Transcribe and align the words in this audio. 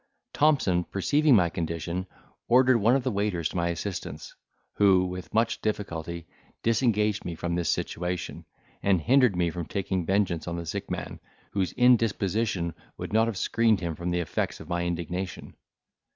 Thompson, 0.33 0.83
perceiving 0.83 1.35
my 1.35 1.51
condition, 1.51 2.07
ordered 2.47 2.79
one 2.79 2.95
of 2.95 3.03
the 3.03 3.11
waiters 3.11 3.49
to 3.49 3.55
my 3.55 3.67
assistance, 3.67 4.33
who, 4.77 5.05
with 5.05 5.31
much 5.31 5.61
difficulty, 5.61 6.25
disengaged 6.63 7.23
me 7.23 7.35
from 7.35 7.53
this 7.53 7.69
situation, 7.69 8.45
and 8.81 8.99
hindered 9.01 9.35
me 9.35 9.51
from 9.51 9.67
taking 9.67 10.03
vengeance 10.07 10.47
on 10.47 10.55
the 10.57 10.65
sick 10.65 10.89
man, 10.89 11.19
whose 11.51 11.73
indisposition 11.73 12.73
would 12.97 13.13
not 13.13 13.27
have 13.27 13.37
screened 13.37 13.79
him 13.79 13.93
from 13.95 14.09
the 14.09 14.21
effects 14.21 14.59
of 14.59 14.67
my 14.67 14.85
indignation. 14.85 15.55